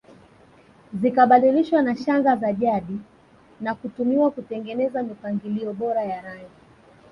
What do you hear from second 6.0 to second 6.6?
ya rangi